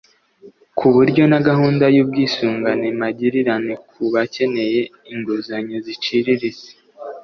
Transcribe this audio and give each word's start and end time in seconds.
ku 0.77 0.87
buryo 0.95 1.23
na 1.31 1.39
gahunda 1.47 1.85
y’ubwisungane 1.95 2.87
magirirane 3.01 3.73
ku 3.89 4.01
bakeneye 4.13 4.81
inguzanyo 5.13 5.77
ziciriritse 5.85 6.69